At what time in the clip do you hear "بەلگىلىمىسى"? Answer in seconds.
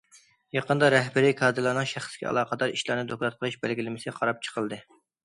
3.67-4.15